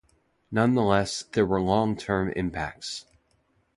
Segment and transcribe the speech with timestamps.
[0.51, 3.05] Nonetheless, there were long-term impacts.